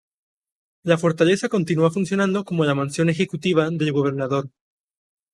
[0.81, 4.49] La Fortaleza continúa funcionando como la mansión ejecutiva del Gobernador.